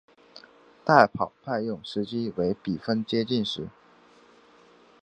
[0.83, 3.69] 代跑派用时机为比分接近时。